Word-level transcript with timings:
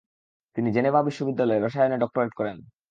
তিনি 0.55 0.69
জেনেভা 0.71 1.01
বিশ্ববিদ্যালয়ে 1.03 1.59
রসায়নে 1.59 1.97
ডক্টরেট 1.97 2.31
করেন। 2.33 2.57